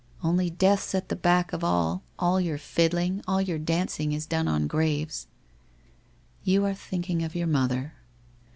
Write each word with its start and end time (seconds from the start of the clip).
Only 0.23 0.49
Death's 0.49 0.95
at 0.95 1.09
the 1.09 1.15
back 1.15 1.53
of 1.53 1.63
all— 1.63 2.01
all 2.17 2.41
your 2.41 2.57
fiddling, 2.57 3.21
all 3.27 3.39
your 3.39 3.59
dancing 3.59 4.13
is 4.13 4.25
done 4.25 4.47
on 4.47 4.65
graves/' 4.65 5.27
You 6.43 6.65
are 6.65 6.73
thinking 6.73 7.21
of 7.21 7.35
your 7.35 7.45
mother.' 7.45 7.93